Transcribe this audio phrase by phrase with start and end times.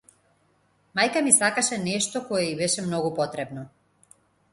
[0.99, 3.67] Мајка ми сакаше нешто кое ѝ беше многу потребно.